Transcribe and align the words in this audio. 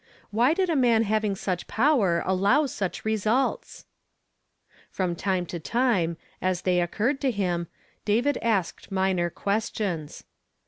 Why 0.31 0.55
did 0.55 0.67
a 0.71 0.75
man 0.75 1.03
having 1.03 1.35
such 1.35 1.67
power 1.67 2.23
allow 2.25 2.65
such 2.65 3.05
results? 3.05 3.85
From 4.89 5.15
time 5.15 5.45
to 5.45 5.59
time, 5.59 6.17
as 6.41 6.63
they 6.63 6.81
occurred 6.81 7.21
to 7.21 7.29
him, 7.29 7.67
David 8.03 8.39
asked 8.41 8.91
minor 8.91 9.29
questions. 9.29 10.23